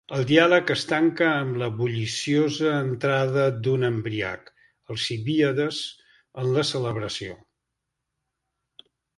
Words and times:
El 0.17 0.23
diàleg 0.29 0.71
es 0.75 0.83
tanca 0.91 1.25
amb 1.41 1.57
la 1.63 1.67
bulliciosa 1.81 2.71
entrada 2.77 3.43
d'un 3.67 3.87
embriac, 3.91 4.49
Alcibíades, 4.95 5.83
en 6.45 6.53
la 6.57 6.67
celebració. 6.73 7.39